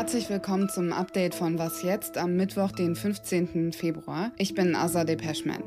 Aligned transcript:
Herzlich 0.00 0.30
willkommen 0.30 0.70
zum 0.70 0.94
Update 0.94 1.34
von 1.34 1.58
Was 1.58 1.82
jetzt 1.82 2.16
am 2.16 2.34
Mittwoch, 2.34 2.72
den 2.72 2.96
15. 2.96 3.74
Februar. 3.74 4.32
Ich 4.38 4.54
bin 4.54 4.74
Azadeh 4.74 5.16
Peschman. 5.16 5.62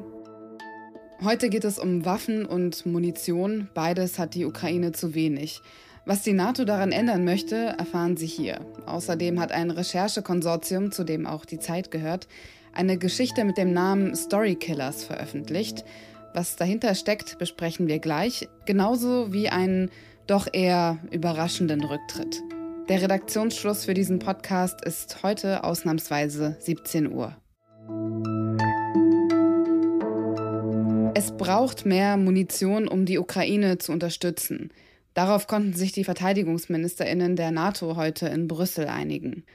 Heute 1.23 1.49
geht 1.49 1.63
es 1.63 1.77
um 1.77 2.03
Waffen 2.03 2.43
und 2.43 2.83
Munition. 2.87 3.69
Beides 3.75 4.17
hat 4.17 4.33
die 4.33 4.45
Ukraine 4.45 4.91
zu 4.91 5.13
wenig. 5.13 5.61
Was 6.07 6.23
die 6.23 6.33
NATO 6.33 6.65
daran 6.65 6.91
ändern 6.91 7.25
möchte, 7.25 7.75
erfahren 7.77 8.17
Sie 8.17 8.25
hier. 8.25 8.59
Außerdem 8.87 9.39
hat 9.39 9.51
ein 9.51 9.69
Recherchekonsortium, 9.69 10.91
zu 10.91 11.03
dem 11.03 11.27
auch 11.27 11.45
die 11.45 11.59
Zeit 11.59 11.91
gehört, 11.91 12.27
eine 12.73 12.97
Geschichte 12.97 13.45
mit 13.45 13.59
dem 13.59 13.71
Namen 13.71 14.15
Story 14.15 14.55
Killers 14.55 15.03
veröffentlicht. 15.03 15.85
Was 16.33 16.55
dahinter 16.55 16.95
steckt, 16.95 17.37
besprechen 17.37 17.85
wir 17.85 17.99
gleich, 17.99 18.49
genauso 18.65 19.31
wie 19.31 19.49
einen 19.49 19.91
doch 20.25 20.47
eher 20.51 20.97
überraschenden 21.11 21.83
Rücktritt. 21.83 22.41
Der 22.89 23.01
Redaktionsschluss 23.01 23.85
für 23.85 23.93
diesen 23.93 24.19
Podcast 24.19 24.83
ist 24.83 25.23
heute 25.23 25.63
ausnahmsweise 25.63 26.57
17 26.59 27.13
Uhr. 27.13 27.33
Es 31.15 31.31
braucht 31.37 31.85
mehr 31.85 32.17
Munition, 32.17 32.89
um 32.89 33.05
die 33.05 33.19
Ukraine 33.19 33.77
zu 33.77 33.93
unterstützen. 33.93 34.69
Darauf 35.13 35.47
konnten 35.47 35.71
sich 35.71 35.93
die 35.93 36.03
Verteidigungsministerinnen 36.03 37.37
der 37.37 37.51
NATO 37.51 37.95
heute 37.95 38.27
in 38.27 38.49
Brüssel 38.49 38.87
einigen. 38.87 39.45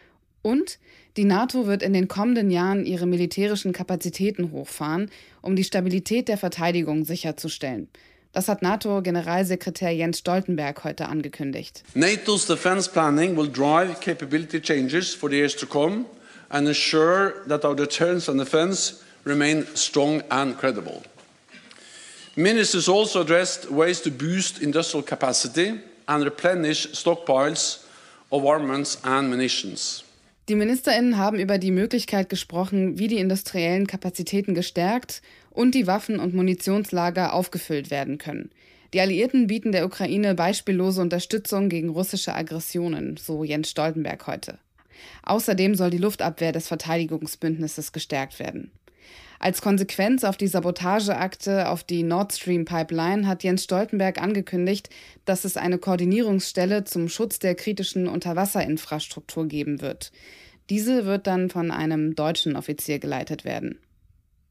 Und 0.41 0.79
die 1.19 1.25
NATO 1.25 1.67
wird 1.67 1.83
in 1.83 1.93
den 1.93 2.09
kommenden 2.09 2.51
Jahren 2.51 2.87
ihre 2.87 3.07
militärischen 3.07 3.75
Kapazitäten 3.75 4.53
hochfahren, 4.53 5.11
um 5.43 5.55
die 5.55 5.65
Stabilität 5.65 6.29
der 6.29 6.39
Verteidigung 6.39 7.05
sicherzustellen. 7.05 7.89
Das 8.39 8.47
hat 8.47 8.63
NATO-Generalsekretär 8.63 9.91
Jens 9.91 10.21
Stoltenberg 10.21 10.85
heute 10.85 11.09
angekündigt. 11.09 11.83
NATO's 11.95 12.47
defense 12.47 12.89
planning 12.89 13.37
will 13.37 13.51
drive 13.51 13.99
capability 14.01 14.61
changes 14.61 15.13
for 15.13 15.29
the 15.29 15.35
years 15.35 15.57
to 15.57 15.67
come 15.67 16.05
and 16.49 16.69
ensure 16.69 17.35
that 17.49 17.65
our 17.65 17.75
deterrence 17.75 18.31
and 18.31 18.39
defense 18.39 19.03
remain 19.25 19.67
strong 19.75 20.23
and 20.29 20.57
credible. 20.57 21.03
Ministers 22.37 22.89
also 22.89 23.23
addressed 23.23 23.73
ways 23.73 24.01
to 24.03 24.11
boost 24.13 24.63
industrial 24.63 25.03
capacity 25.03 25.81
and 26.07 26.23
replenish 26.23 26.87
stockpiles 26.93 27.85
of 28.31 28.47
armaments 28.47 28.99
and 29.03 29.31
munitions. 29.31 30.05
Die 30.49 30.55
Ministerinnen 30.55 31.19
haben 31.19 31.41
über 31.41 31.59
die 31.59 31.73
Möglichkeit 31.73 32.29
gesprochen, 32.31 32.99
wie 32.99 33.09
die 33.09 33.19
industriellen 33.19 33.89
Kapazitäten 33.89 34.55
gestärkt 34.55 35.23
und 35.59 35.75
die 35.75 35.89
Waffen- 35.89 36.21
und 36.21 36.35
Munitionslager 36.35 37.33
aufgefüllt 37.33 37.91
werden 37.91 38.19
können. 38.19 38.51
Die 38.95 39.01
Alliierten 39.01 39.49
bieten 39.49 39.73
der 39.73 39.87
Ukraine 39.87 40.37
beispiellose 40.37 41.03
Unterstützung 41.03 41.69
gegen 41.69 41.89
russische 41.89 42.33
Aggressionen, 42.33 43.17
so 43.17 43.43
Jens 43.43 43.69
Stoltenberg 43.69 44.25
heute. 44.29 44.61
Außerdem 45.25 45.75
soll 45.75 45.91
die 45.91 45.99
Luftabwehr 45.99 46.53
des 46.53 46.69
Verteidigungsbündnisses 46.69 47.91
gestärkt 47.91 48.39
werden. 48.39 48.71
Als 49.41 49.61
Konsequenz 49.61 50.23
auf 50.23 50.37
die 50.37 50.47
Sabotageakte 50.47 51.69
auf 51.69 51.83
die 51.83 52.05
Nord 52.05 52.33
Stream 52.33 52.65
Pipeline 52.65 53.27
hat 53.27 53.43
Jens 53.43 53.65
Stoltenberg 53.65 54.23
angekündigt, 54.23 54.91
dass 55.25 55.45
es 55.45 55.57
eine 55.57 55.79
Koordinierungsstelle 55.79 56.85
zum 56.85 57.09
Schutz 57.09 57.41
der 57.41 57.57
kritischen 57.57 58.07
Unterwasserinfrastruktur 58.07 59.49
geben 59.49 59.81
wird. 59.81 60.13
Diese 60.71 61.05
wird 61.05 61.27
dann 61.27 61.51
von 61.51 61.73
einem 61.73 62.15
deutschen 62.15 62.55
Offizier 62.55 63.01
geleitet 63.01 63.45
werden. 63.45 63.81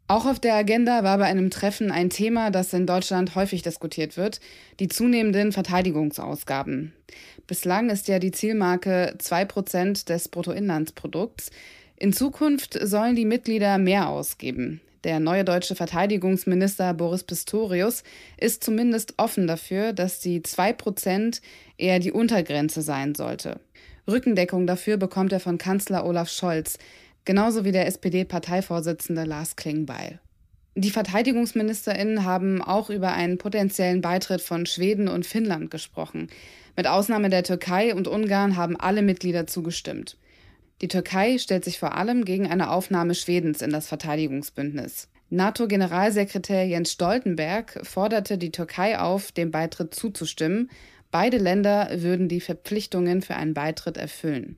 Auch 0.09 0.25
auf 0.25 0.39
der 0.39 0.55
Agenda 0.55 1.03
war 1.03 1.17
bei 1.17 1.25
einem 1.25 1.49
Treffen 1.49 1.91
ein 1.91 2.09
Thema, 2.09 2.49
das 2.49 2.71
in 2.71 2.87
Deutschland 2.87 3.35
häufig 3.35 3.61
diskutiert 3.61 4.15
wird, 4.15 4.39
die 4.79 4.87
zunehmenden 4.87 5.51
Verteidigungsausgaben. 5.51 6.93
Bislang 7.45 7.89
ist 7.89 8.07
ja 8.07 8.17
die 8.17 8.31
Zielmarke 8.31 9.15
zwei 9.17 9.43
Prozent 9.43 10.07
des 10.07 10.29
Bruttoinlandsprodukts. 10.29 11.51
In 11.97 12.13
Zukunft 12.13 12.79
sollen 12.81 13.17
die 13.17 13.25
Mitglieder 13.25 13.77
mehr 13.77 14.07
ausgeben. 14.07 14.79
Der 15.03 15.19
neue 15.19 15.43
deutsche 15.43 15.75
Verteidigungsminister 15.75 16.93
Boris 16.93 17.23
Pistorius 17.23 18.03
ist 18.37 18.63
zumindest 18.63 19.13
offen 19.17 19.45
dafür, 19.45 19.91
dass 19.91 20.19
die 20.19 20.39
2% 20.39 21.41
eher 21.77 21.99
die 21.99 22.11
Untergrenze 22.11 22.81
sein 22.81 23.13
sollte. 23.13 23.59
Rückendeckung 24.07 24.67
dafür 24.67 24.95
bekommt 24.95 25.33
er 25.33 25.41
von 25.41 25.57
Kanzler 25.57 26.05
Olaf 26.05 26.29
Scholz, 26.29 26.77
genauso 27.27 27.65
wie 27.65 27.71
der 27.71 27.85
SPD-Parteivorsitzende 27.85 29.25
Lars 29.25 29.55
Klingbeil. 29.55 30.19
Die 30.75 30.91
Verteidigungsministerinnen 30.91 32.23
haben 32.23 32.61
auch 32.61 32.89
über 32.89 33.11
einen 33.11 33.37
potenziellen 33.37 34.01
Beitritt 34.01 34.41
von 34.41 34.65
Schweden 34.65 35.07
und 35.07 35.25
Finnland 35.25 35.69
gesprochen. 35.69 36.29
Mit 36.75 36.87
Ausnahme 36.87 37.29
der 37.29 37.43
Türkei 37.43 37.93
und 37.93 38.07
Ungarn 38.07 38.55
haben 38.55 38.79
alle 38.79 39.01
Mitglieder 39.01 39.45
zugestimmt. 39.45 40.17
Die 40.81 40.87
Türkei 40.87 41.37
stellt 41.37 41.65
sich 41.65 41.79
vor 41.79 41.95
allem 41.95 42.23
gegen 42.23 42.47
eine 42.47 42.69
Aufnahme 42.69 43.13
Schwedens 43.13 43.61
in 43.61 43.71
das 43.71 43.87
Verteidigungsbündnis. 43.87 45.09
NATO-Generalsekretär 45.29 46.65
Jens 46.65 46.93
Stoltenberg 46.93 47.79
forderte 47.83 48.37
die 48.37 48.51
Türkei 48.51 48.99
auf, 48.99 49.31
dem 49.33 49.51
Beitritt 49.51 49.93
zuzustimmen. 49.93 50.69
Beide 51.11 51.37
Länder 51.37 51.89
würden 51.95 52.29
die 52.29 52.39
Verpflichtungen 52.39 53.21
für 53.21 53.35
einen 53.35 53.53
Beitritt 53.53 53.97
erfüllen. 53.97 54.57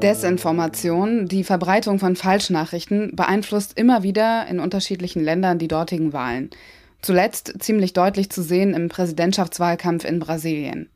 Desinformation, 0.00 1.26
die 1.26 1.44
Verbreitung 1.44 1.98
von 1.98 2.16
Falschnachrichten, 2.16 3.14
beeinflusst 3.14 3.78
immer 3.78 4.02
wieder 4.02 4.46
in 4.48 4.58
unterschiedlichen 4.58 5.22
Ländern 5.22 5.58
die 5.58 5.68
dortigen 5.68 6.12
Wahlen. 6.12 6.50
Zuletzt 7.02 7.54
ziemlich 7.60 7.92
deutlich 7.92 8.30
zu 8.30 8.42
sehen 8.42 8.74
im 8.74 8.88
Präsidentschaftswahlkampf 8.88 10.04
in 10.04 10.18
Brasilien. 10.18 10.88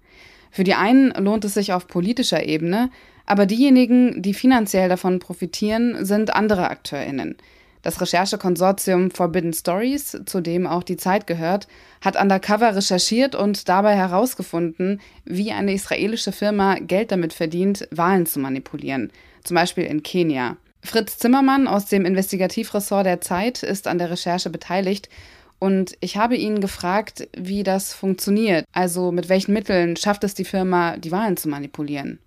Für 0.50 0.64
die 0.64 0.74
einen 0.74 1.10
lohnt 1.12 1.44
es 1.44 1.54
sich 1.54 1.72
auf 1.72 1.86
politischer 1.86 2.46
Ebene, 2.46 2.90
aber 3.26 3.46
diejenigen, 3.46 4.22
die 4.22 4.34
finanziell 4.34 4.88
davon 4.88 5.18
profitieren, 5.18 6.04
sind 6.04 6.34
andere 6.34 6.70
Akteurinnen. 6.70 7.36
Das 7.84 8.00
Recherchekonsortium 8.00 9.10
Forbidden 9.10 9.52
Stories, 9.52 10.18
zu 10.24 10.40
dem 10.40 10.66
auch 10.66 10.82
die 10.82 10.96
Zeit 10.96 11.26
gehört, 11.26 11.68
hat 12.00 12.18
undercover 12.18 12.74
recherchiert 12.74 13.34
und 13.34 13.68
dabei 13.68 13.94
herausgefunden, 13.94 15.02
wie 15.26 15.52
eine 15.52 15.74
israelische 15.74 16.32
Firma 16.32 16.76
Geld 16.76 17.12
damit 17.12 17.34
verdient, 17.34 17.86
Wahlen 17.90 18.24
zu 18.24 18.40
manipulieren, 18.40 19.12
zum 19.44 19.56
Beispiel 19.56 19.84
in 19.84 20.02
Kenia. 20.02 20.56
Fritz 20.82 21.18
Zimmermann 21.18 21.68
aus 21.68 21.84
dem 21.84 22.06
Investigativressort 22.06 23.04
der 23.04 23.20
Zeit 23.20 23.62
ist 23.62 23.86
an 23.86 23.98
der 23.98 24.10
Recherche 24.10 24.48
beteiligt 24.48 25.10
und 25.58 25.94
ich 26.00 26.16
habe 26.16 26.36
ihn 26.36 26.62
gefragt, 26.62 27.28
wie 27.36 27.64
das 27.64 27.92
funktioniert. 27.92 28.64
Also 28.72 29.12
mit 29.12 29.28
welchen 29.28 29.52
Mitteln 29.52 29.96
schafft 29.96 30.24
es 30.24 30.32
die 30.32 30.46
Firma, 30.46 30.96
die 30.96 31.12
Wahlen 31.12 31.36
zu 31.36 31.50
manipulieren? 31.50 32.18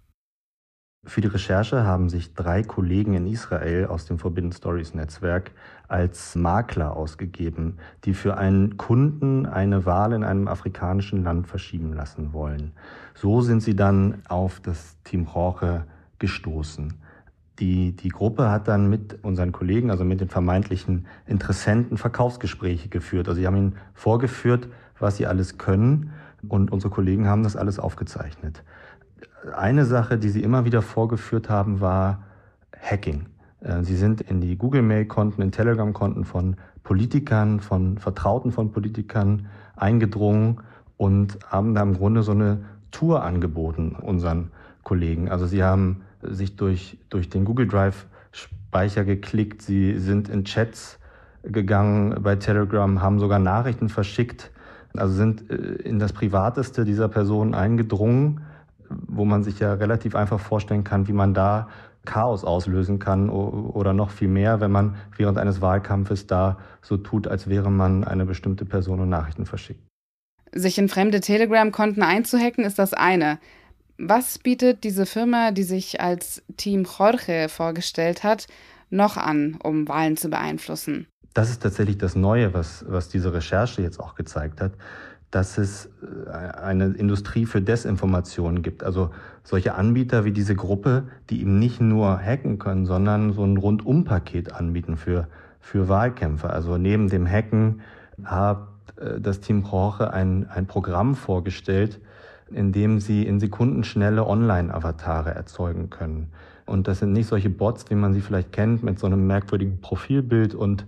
Für 1.07 1.21
die 1.21 1.29
Recherche 1.29 1.85
haben 1.85 2.09
sich 2.09 2.33
drei 2.33 2.63
Kollegen 2.63 3.13
in 3.13 3.27
Israel 3.27 3.85
aus 3.85 4.05
dem 4.05 4.19
Forbidden 4.19 4.51
Stories 4.51 4.93
Netzwerk 4.93 5.51
als 5.87 6.35
Makler 6.35 6.97
ausgegeben, 6.97 7.77
die 8.03 8.13
für 8.13 8.37
einen 8.37 8.75
Kunden 8.75 9.45
eine 9.45 9.85
Wahl 9.85 10.11
in 10.11 10.25
einem 10.25 10.49
afrikanischen 10.49 11.23
Land 11.23 11.47
verschieben 11.47 11.93
lassen 11.93 12.33
wollen. 12.33 12.73
So 13.15 13.39
sind 13.39 13.63
sie 13.63 13.73
dann 13.73 14.21
auf 14.27 14.59
das 14.59 15.01
Team 15.05 15.29
Jorge 15.33 15.85
gestoßen. 16.19 16.95
Die, 17.59 17.95
die 17.95 18.09
Gruppe 18.09 18.51
hat 18.51 18.67
dann 18.67 18.89
mit 18.89 19.23
unseren 19.23 19.53
Kollegen, 19.53 19.91
also 19.91 20.03
mit 20.03 20.19
den 20.19 20.29
vermeintlichen 20.29 21.07
Interessenten, 21.25 21.97
Verkaufsgespräche 21.97 22.89
geführt. 22.89 23.29
Also 23.29 23.39
sie 23.39 23.47
haben 23.47 23.55
ihnen 23.55 23.75
vorgeführt, 23.93 24.67
was 24.99 25.15
sie 25.15 25.25
alles 25.25 25.57
können 25.57 26.11
und 26.49 26.69
unsere 26.69 26.93
Kollegen 26.93 27.27
haben 27.27 27.43
das 27.43 27.55
alles 27.55 27.79
aufgezeichnet 27.79 28.61
eine 29.55 29.85
Sache, 29.85 30.17
die 30.17 30.29
sie 30.29 30.43
immer 30.43 30.65
wieder 30.65 30.81
vorgeführt 30.81 31.49
haben, 31.49 31.79
war 31.79 32.23
Hacking. 32.79 33.27
Äh, 33.61 33.83
sie 33.83 33.95
sind 33.95 34.21
in 34.21 34.41
die 34.41 34.57
Google-Mail-Konten, 34.57 35.41
in 35.41 35.51
Telegram-Konten 35.51 36.25
von 36.25 36.55
Politikern, 36.83 37.59
von 37.59 37.97
Vertrauten 37.97 38.51
von 38.51 38.71
Politikern 38.71 39.47
eingedrungen 39.75 40.61
und 40.95 41.37
haben 41.47 41.75
da 41.75 41.81
im 41.81 41.93
Grunde 41.93 42.23
so 42.23 42.31
eine 42.31 42.59
Tour 42.91 43.23
angeboten 43.23 43.95
unseren 44.01 44.51
Kollegen. 44.83 45.29
Also 45.29 45.45
sie 45.45 45.63
haben 45.63 46.03
sich 46.21 46.55
durch, 46.55 46.97
durch 47.09 47.29
den 47.29 47.45
Google 47.45 47.67
Drive 47.67 48.07
Speicher 48.31 49.03
geklickt, 49.03 49.61
sie 49.61 49.99
sind 49.99 50.29
in 50.29 50.45
Chats 50.45 50.99
gegangen 51.43 52.21
bei 52.21 52.35
Telegram, 52.35 53.01
haben 53.01 53.19
sogar 53.19 53.39
Nachrichten 53.39 53.89
verschickt, 53.89 54.51
also 54.95 55.13
sind 55.13 55.49
äh, 55.49 55.55
in 55.55 55.99
das 55.99 56.13
Privateste 56.13 56.85
dieser 56.85 57.09
Person 57.09 57.53
eingedrungen 57.53 58.41
wo 58.89 59.25
man 59.25 59.43
sich 59.43 59.59
ja 59.59 59.73
relativ 59.73 60.15
einfach 60.15 60.39
vorstellen 60.39 60.83
kann, 60.83 61.07
wie 61.07 61.13
man 61.13 61.33
da 61.33 61.67
Chaos 62.05 62.43
auslösen 62.43 62.99
kann 62.99 63.29
oder 63.29 63.93
noch 63.93 64.11
viel 64.11 64.29
mehr, 64.29 64.61
wenn 64.61 64.71
man 64.71 64.95
während 65.17 65.37
eines 65.37 65.61
Wahlkampfes 65.61 66.25
da 66.25 66.57
so 66.81 66.97
tut, 66.97 67.27
als 67.27 67.47
wäre 67.49 67.69
man 67.69 68.03
eine 68.03 68.25
bestimmte 68.25 68.65
Person 68.65 69.01
und 69.01 69.09
Nachrichten 69.09 69.45
verschickt. 69.45 69.81
Sich 70.53 70.77
in 70.77 70.87
fremde 70.87 71.19
Telegram-Konten 71.19 72.01
einzuhacken, 72.01 72.63
ist 72.63 72.79
das 72.79 72.93
eine. 72.93 73.39
Was 73.99 74.39
bietet 74.39 74.83
diese 74.83 75.05
Firma, 75.05 75.51
die 75.51 75.63
sich 75.63 75.99
als 75.99 76.41
Team 76.55 76.85
Jorge 76.85 77.47
vorgestellt 77.49 78.23
hat, 78.23 78.47
noch 78.89 79.17
an, 79.17 79.57
um 79.61 79.87
Wahlen 79.87 80.15
zu 80.15 80.29
beeinflussen? 80.29 81.07
Das 81.33 81.49
ist 81.49 81.61
tatsächlich 81.61 81.97
das 81.97 82.15
Neue, 82.15 82.53
was, 82.53 82.85
was 82.87 83.09
diese 83.09 83.33
Recherche 83.33 83.81
jetzt 83.81 83.99
auch 83.99 84.15
gezeigt 84.15 84.61
hat. 84.61 84.73
Dass 85.31 85.57
es 85.57 85.89
äh, 86.01 86.29
eine 86.31 86.87
Industrie 86.87 87.45
für 87.45 87.61
Desinformation 87.61 88.61
gibt. 88.61 88.83
Also 88.83 89.11
solche 89.43 89.75
Anbieter 89.75 90.25
wie 90.25 90.31
diese 90.31 90.55
Gruppe, 90.55 91.03
die 91.29 91.41
ihm 91.41 91.59
nicht 91.59 91.81
nur 91.81 92.17
hacken 92.17 92.59
können, 92.59 92.85
sondern 92.85 93.33
so 93.33 93.43
ein 93.43 93.57
Rundumpaket 93.57 94.53
anbieten 94.53 94.97
für, 94.97 95.27
für 95.59 95.89
Wahlkämpfer. 95.89 96.51
Also 96.51 96.77
neben 96.77 97.09
dem 97.09 97.27
Hacken 97.27 97.81
hat 98.23 98.67
äh, 98.97 99.19
das 99.19 99.41
Team 99.41 99.63
Jorge 99.69 100.13
ein, 100.13 100.47
ein 100.49 100.65
Programm 100.65 101.15
vorgestellt, 101.15 101.99
in 102.49 102.71
dem 102.71 103.01
sie 103.01 103.25
in 103.25 103.39
Sekundenschnelle 103.39 104.25
Online-Avatare 104.25 105.35
erzeugen 105.35 105.89
können. 105.89 106.31
Und 106.65 106.87
das 106.87 106.99
sind 106.99 107.13
nicht 107.13 107.27
solche 107.27 107.49
Bots, 107.49 107.89
wie 107.89 107.95
man 107.95 108.13
sie 108.13 108.21
vielleicht 108.21 108.51
kennt, 108.51 108.83
mit 108.83 108.99
so 108.99 109.07
einem 109.07 109.27
merkwürdigen 109.27 109.79
Profilbild 109.81 110.53
und, 110.53 110.85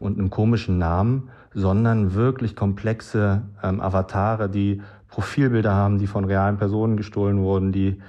und 0.00 0.18
einem 0.18 0.30
komischen 0.30 0.78
Namen, 0.78 1.30
sondern 1.58 2.14
wirklich 2.14 2.54
komplexe 2.54 3.42
ähm, 3.62 3.80
Avatare, 3.80 4.48
die 4.48 4.80
Profilbilder 5.08 5.74
haben, 5.74 5.98
die 5.98 6.06
von 6.06 6.24
realen 6.24 6.56
Personen 6.56 6.96
gestohlen 6.96 7.40
wurden, 7.40 7.72
die 7.72 8.00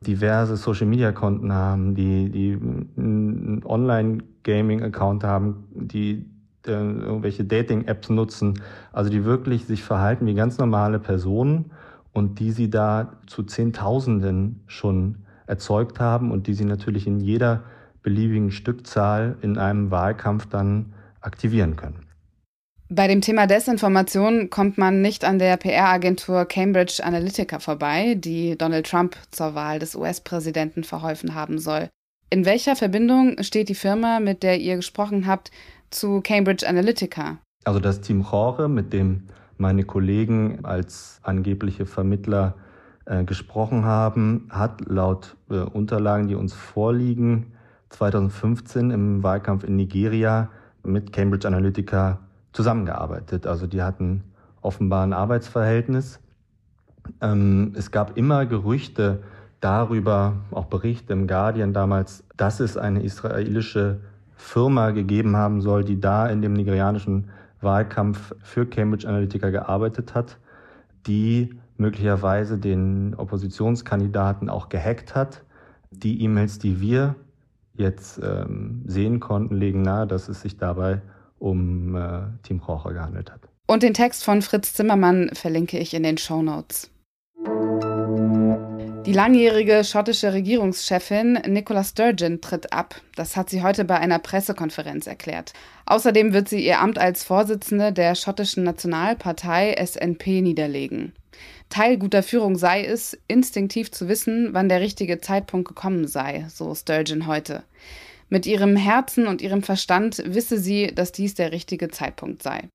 diverse 0.00 0.56
Social-Media-Konten 0.56 1.52
haben, 1.52 1.94
die, 1.94 2.30
die 2.30 2.58
einen 2.96 3.62
Online-Gaming-Account 3.64 5.24
haben, 5.24 5.64
die 5.74 6.26
äh, 6.66 6.70
irgendwelche 6.70 7.44
Dating-Apps 7.44 8.10
nutzen, 8.10 8.60
also 8.92 9.10
die 9.10 9.24
wirklich 9.24 9.64
sich 9.64 9.82
verhalten 9.82 10.26
wie 10.26 10.34
ganz 10.34 10.58
normale 10.58 10.98
Personen 10.98 11.70
und 12.12 12.38
die 12.40 12.52
sie 12.52 12.68
da 12.68 13.12
zu 13.26 13.42
Zehntausenden 13.42 14.60
schon 14.66 15.16
erzeugt 15.46 15.98
haben 15.98 16.30
und 16.30 16.46
die 16.46 16.54
sie 16.54 16.66
natürlich 16.66 17.06
in 17.06 17.20
jeder 17.20 17.62
beliebigen 18.02 18.50
Stückzahl 18.50 19.36
in 19.40 19.56
einem 19.56 19.90
Wahlkampf 19.90 20.46
dann 20.46 20.92
aktivieren 21.20 21.76
können. 21.76 22.07
Bei 22.90 23.06
dem 23.06 23.20
Thema 23.20 23.46
Desinformation 23.46 24.48
kommt 24.48 24.78
man 24.78 25.02
nicht 25.02 25.22
an 25.22 25.38
der 25.38 25.58
PR-Agentur 25.58 26.46
Cambridge 26.46 27.04
Analytica 27.04 27.58
vorbei, 27.58 28.14
die 28.14 28.56
Donald 28.56 28.86
Trump 28.86 29.14
zur 29.30 29.54
Wahl 29.54 29.78
des 29.78 29.94
US-Präsidenten 29.94 30.84
verholfen 30.84 31.34
haben 31.34 31.58
soll. 31.58 31.90
In 32.30 32.46
welcher 32.46 32.76
Verbindung 32.76 33.42
steht 33.42 33.68
die 33.68 33.74
Firma, 33.74 34.20
mit 34.20 34.42
der 34.42 34.58
ihr 34.58 34.76
gesprochen 34.76 35.26
habt, 35.26 35.50
zu 35.90 36.22
Cambridge 36.22 36.66
Analytica? 36.66 37.36
Also 37.64 37.78
das 37.78 38.00
Team 38.00 38.24
Jorge, 38.30 38.68
mit 38.68 38.94
dem 38.94 39.24
meine 39.58 39.84
Kollegen 39.84 40.64
als 40.64 41.20
angebliche 41.22 41.84
Vermittler 41.84 42.54
äh, 43.04 43.22
gesprochen 43.22 43.84
haben, 43.84 44.48
hat 44.48 44.80
laut 44.86 45.36
äh, 45.50 45.56
Unterlagen, 45.56 46.28
die 46.28 46.36
uns 46.36 46.54
vorliegen, 46.54 47.52
2015 47.90 48.90
im 48.90 49.22
Wahlkampf 49.22 49.64
in 49.64 49.76
Nigeria 49.76 50.48
mit 50.82 51.12
Cambridge 51.12 51.46
Analytica 51.46 52.20
zusammengearbeitet. 52.52 53.46
Also 53.46 53.66
die 53.66 53.82
hatten 53.82 54.24
offenbar 54.60 55.04
ein 55.04 55.12
Arbeitsverhältnis. 55.12 56.20
Ähm, 57.20 57.72
es 57.76 57.90
gab 57.90 58.16
immer 58.16 58.46
Gerüchte 58.46 59.22
darüber, 59.60 60.36
auch 60.50 60.66
Berichte 60.66 61.12
im 61.12 61.26
Guardian 61.26 61.72
damals, 61.72 62.24
dass 62.36 62.60
es 62.60 62.76
eine 62.76 63.02
israelische 63.02 64.00
Firma 64.36 64.90
gegeben 64.90 65.36
haben 65.36 65.60
soll, 65.60 65.84
die 65.84 66.00
da 66.00 66.26
in 66.26 66.42
dem 66.42 66.52
nigerianischen 66.52 67.30
Wahlkampf 67.60 68.34
für 68.42 68.66
Cambridge 68.66 69.08
Analytica 69.08 69.50
gearbeitet 69.50 70.14
hat, 70.14 70.38
die 71.06 71.58
möglicherweise 71.76 72.58
den 72.58 73.14
Oppositionskandidaten 73.16 74.48
auch 74.48 74.68
gehackt 74.68 75.14
hat. 75.14 75.42
Die 75.90 76.22
E-Mails, 76.22 76.58
die 76.58 76.80
wir 76.80 77.16
jetzt 77.74 78.20
ähm, 78.22 78.82
sehen 78.86 79.20
konnten, 79.20 79.56
legen 79.56 79.82
nahe, 79.82 80.06
dass 80.06 80.28
es 80.28 80.40
sich 80.40 80.56
dabei 80.56 81.00
um 81.38 81.94
äh, 81.94 82.20
Team 82.42 82.60
Rocher 82.60 82.92
gehandelt 82.92 83.30
hat. 83.30 83.40
Und 83.66 83.82
den 83.82 83.94
Text 83.94 84.24
von 84.24 84.42
Fritz 84.42 84.72
Zimmermann 84.72 85.30
verlinke 85.34 85.78
ich 85.78 85.94
in 85.94 86.02
den 86.02 86.18
Show 86.18 86.42
Notes. 86.42 86.90
Die 89.08 89.14
langjährige 89.14 89.84
schottische 89.84 90.34
Regierungschefin 90.34 91.40
Nicola 91.46 91.82
Sturgeon 91.82 92.42
tritt 92.42 92.74
ab. 92.74 92.94
Das 93.16 93.36
hat 93.36 93.48
sie 93.48 93.62
heute 93.62 93.86
bei 93.86 93.98
einer 93.98 94.18
Pressekonferenz 94.18 95.06
erklärt. 95.06 95.54
Außerdem 95.86 96.34
wird 96.34 96.50
sie 96.50 96.62
ihr 96.62 96.80
Amt 96.80 96.98
als 96.98 97.24
Vorsitzende 97.24 97.92
der 97.92 98.14
schottischen 98.14 98.64
Nationalpartei 98.64 99.74
SNP 99.82 100.42
niederlegen. 100.42 101.14
Teil 101.70 101.96
guter 101.96 102.22
Führung 102.22 102.56
sei 102.56 102.84
es, 102.84 103.16
instinktiv 103.28 103.90
zu 103.90 104.08
wissen, 104.08 104.50
wann 104.52 104.68
der 104.68 104.80
richtige 104.80 105.20
Zeitpunkt 105.20 105.68
gekommen 105.68 106.06
sei, 106.06 106.46
so 106.50 106.74
Sturgeon 106.74 107.26
heute. 107.26 107.62
Mit 108.28 108.46
ihrem 108.46 108.76
Herzen 108.76 109.26
und 109.26 109.40
ihrem 109.40 109.62
Verstand 109.62 110.22
wisse 110.24 110.58
sie, 110.58 110.88
dass 110.94 111.12
dies 111.12 111.34
der 111.34 111.52
richtige 111.52 111.88
Zeitpunkt 111.88 112.42
sei. 112.42 112.68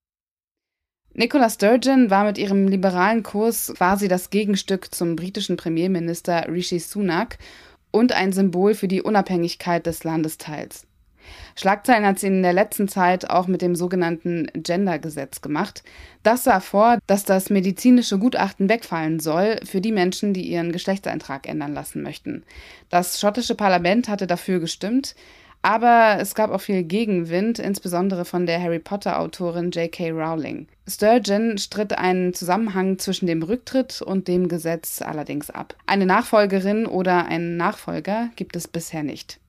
Nicola 1.13 1.49
Sturgeon 1.49 2.09
war 2.09 2.23
mit 2.23 2.39
ihrem 2.39 2.67
liberalen 2.67 3.21
Kurs 3.21 3.71
quasi 3.77 4.07
das 4.07 4.31
Gegenstück 4.31 4.93
zum 4.95 5.15
britischen 5.15 5.57
Premierminister 5.57 6.47
Rishi 6.49 6.79
Sunak 6.79 7.37
und 7.91 8.13
ein 8.13 8.33
Symbol 8.33 8.73
für 8.73 8.87
die 8.87 9.03
Unabhängigkeit 9.03 9.85
des 9.85 10.03
Landesteils. 10.03 10.87
Schlagzeilen 11.55 12.05
hat 12.05 12.19
sie 12.19 12.27
in 12.27 12.43
der 12.43 12.53
letzten 12.53 12.87
Zeit 12.87 13.29
auch 13.29 13.47
mit 13.47 13.61
dem 13.61 13.75
sogenannten 13.75 14.47
Gender-Gesetz 14.53 15.41
gemacht. 15.41 15.83
Das 16.23 16.43
sah 16.43 16.59
vor, 16.59 16.99
dass 17.07 17.25
das 17.25 17.49
medizinische 17.49 18.17
Gutachten 18.17 18.69
wegfallen 18.69 19.19
soll 19.19 19.59
für 19.63 19.81
die 19.81 19.91
Menschen, 19.91 20.33
die 20.33 20.47
ihren 20.47 20.71
Geschlechtseintrag 20.71 21.47
ändern 21.47 21.73
lassen 21.73 22.01
möchten. 22.01 22.43
Das 22.89 23.19
schottische 23.19 23.55
Parlament 23.55 24.07
hatte 24.09 24.27
dafür 24.27 24.59
gestimmt. 24.59 25.15
Aber 25.65 26.17
es 26.19 26.35
gab 26.35 26.51
auch 26.51 26.59
viel 26.59 26.83
Gegenwind, 26.83 27.57
insbesondere 27.57 28.25
von 28.25 28.45
der 28.45 28.61
Harry 28.61 28.79
Potter-Autorin 28.79 29.71
J.K. 29.71 30.11
Rowling. 30.11 30.67
Sturgeon 30.87 31.57
stritt 31.57 31.97
einen 31.97 32.33
Zusammenhang 32.33 32.99
zwischen 32.99 33.27
dem 33.27 33.41
Rücktritt 33.41 34.01
und 34.01 34.27
dem 34.27 34.49
Gesetz 34.49 35.01
allerdings 35.01 35.49
ab. 35.49 35.75
Eine 35.85 36.05
Nachfolgerin 36.05 36.85
oder 36.85 37.25
einen 37.27 37.55
Nachfolger 37.55 38.29
gibt 38.35 38.57
es 38.57 38.67
bisher 38.67 39.03
nicht. 39.03 39.39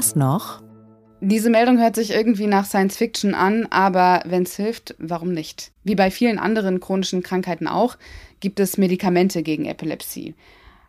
Was 0.00 0.16
noch? 0.16 0.62
Diese 1.20 1.50
Meldung 1.50 1.78
hört 1.78 1.94
sich 1.94 2.12
irgendwie 2.12 2.46
nach 2.46 2.64
Science 2.64 2.96
Fiction 2.96 3.34
an, 3.34 3.66
aber 3.68 4.22
wenn 4.24 4.44
es 4.44 4.56
hilft, 4.56 4.94
warum 4.96 5.34
nicht? 5.34 5.72
Wie 5.84 5.94
bei 5.94 6.10
vielen 6.10 6.38
anderen 6.38 6.80
chronischen 6.80 7.22
Krankheiten 7.22 7.68
auch, 7.68 7.98
gibt 8.40 8.60
es 8.60 8.78
Medikamente 8.78 9.42
gegen 9.42 9.66
Epilepsie. 9.66 10.34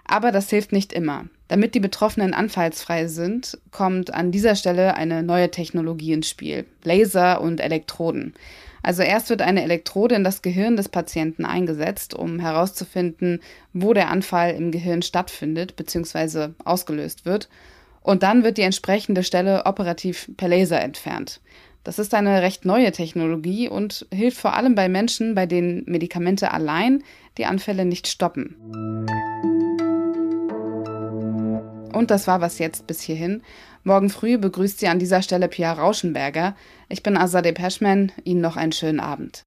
Aber 0.05 0.31
das 0.31 0.49
hilft 0.49 0.71
nicht 0.71 0.93
immer. 0.93 1.25
Damit 1.49 1.75
die 1.75 1.81
Betroffenen 1.81 2.33
anfallsfrei 2.33 3.07
sind, 3.07 3.59
kommt 3.71 4.13
an 4.13 4.31
dieser 4.31 4.55
Stelle 4.55 4.95
eine 4.95 5.23
neue 5.23 5.51
Technologie 5.51 6.13
ins 6.13 6.29
Spiel. 6.29 6.65
Laser 6.85 7.41
und 7.41 7.59
Elektroden. 7.59 8.33
Also 8.81 9.03
erst 9.03 9.29
wird 9.29 9.41
eine 9.41 9.63
Elektrode 9.63 10.15
in 10.15 10.23
das 10.23 10.41
Gehirn 10.41 10.77
des 10.77 10.87
Patienten 10.87 11.43
eingesetzt, 11.43 12.13
um 12.13 12.39
herauszufinden, 12.39 13.41
wo 13.73 13.93
der 13.93 14.09
Anfall 14.09 14.51
im 14.51 14.71
Gehirn 14.71 15.01
stattfindet 15.01 15.75
bzw. 15.75 16.53
ausgelöst 16.63 17.25
wird 17.25 17.49
und 18.01 18.23
dann 18.23 18.43
wird 18.43 18.57
die 18.57 18.63
entsprechende 18.63 19.23
Stelle 19.23 19.65
operativ 19.65 20.29
per 20.37 20.47
Laser 20.47 20.81
entfernt. 20.81 21.41
Das 21.83 21.97
ist 21.97 22.13
eine 22.13 22.41
recht 22.41 22.65
neue 22.65 22.91
Technologie 22.91 23.67
und 23.67 24.05
hilft 24.13 24.37
vor 24.37 24.53
allem 24.53 24.75
bei 24.75 24.87
Menschen, 24.87 25.33
bei 25.33 25.47
denen 25.47 25.83
Medikamente 25.87 26.51
allein 26.51 27.03
die 27.37 27.45
Anfälle 27.45 27.85
nicht 27.85 28.07
stoppen. 28.07 28.55
Und 31.93 32.11
das 32.11 32.27
war 32.27 32.39
was 32.39 32.59
jetzt 32.59 32.87
bis 32.87 33.01
hierhin. 33.01 33.41
Morgen 33.83 34.09
früh 34.09 34.37
begrüßt 34.37 34.79
sie 34.79 34.87
an 34.87 34.99
dieser 34.99 35.21
Stelle 35.21 35.47
Pia 35.47 35.73
Rauschenberger. 35.73 36.55
Ich 36.87 37.03
bin 37.03 37.17
Azadeh 37.17 37.51
Peschman. 37.51 38.11
Ihnen 38.23 38.41
noch 38.41 38.57
einen 38.57 38.71
schönen 38.71 38.99
Abend. 38.99 39.43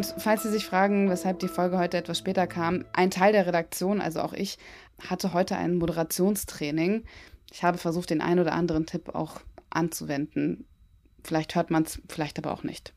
Und 0.00 0.14
falls 0.16 0.44
Sie 0.44 0.50
sich 0.50 0.64
fragen, 0.64 1.10
weshalb 1.10 1.40
die 1.40 1.48
Folge 1.48 1.76
heute 1.76 1.98
etwas 1.98 2.16
später 2.16 2.46
kam, 2.46 2.86
ein 2.94 3.10
Teil 3.10 3.34
der 3.34 3.46
Redaktion, 3.46 4.00
also 4.00 4.22
auch 4.22 4.32
ich, 4.32 4.56
hatte 4.98 5.34
heute 5.34 5.56
ein 5.56 5.76
Moderationstraining. 5.76 7.04
Ich 7.52 7.62
habe 7.64 7.76
versucht, 7.76 8.08
den 8.08 8.22
einen 8.22 8.40
oder 8.40 8.54
anderen 8.54 8.86
Tipp 8.86 9.14
auch 9.14 9.42
anzuwenden. 9.68 10.64
Vielleicht 11.22 11.54
hört 11.54 11.70
man 11.70 11.82
es, 11.82 12.00
vielleicht 12.08 12.38
aber 12.38 12.50
auch 12.54 12.62
nicht. 12.62 12.94